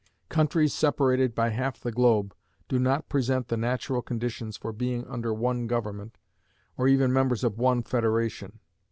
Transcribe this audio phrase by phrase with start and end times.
[0.29, 2.33] Countries separated by half the globe
[2.67, 6.17] do not present the natural conditions for being under one government,
[6.75, 8.57] or even members of one federation.